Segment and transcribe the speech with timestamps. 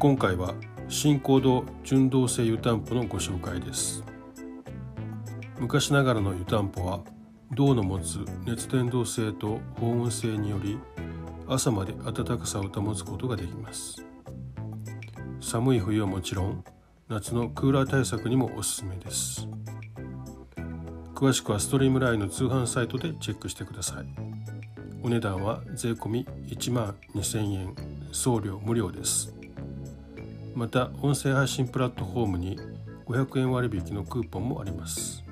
[0.00, 0.54] 今回は
[0.88, 4.04] 新コード純導性湯たんぽのご紹介です。
[5.58, 7.00] 昔ながらの湯たんぽは
[7.50, 10.78] 銅の持つ熱伝導性と保温性により
[11.48, 14.04] 朝まで暖かさを保つことができます。
[15.40, 16.62] 寒い冬はもちろん
[17.08, 19.48] 夏のクーラー対策にもおすすめです。
[21.12, 24.06] 詳しくはストリームラインの通販サイトでチェックしてください。
[25.02, 27.74] お値段は税込1万2000円
[28.12, 29.37] 送料無料です。
[30.58, 32.58] また音声配信プラットフォームに
[33.06, 35.27] 500円割引のクーポンもあります。